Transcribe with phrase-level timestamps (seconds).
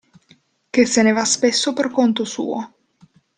[0.71, 2.73] Che se ne va spesso per conto suo.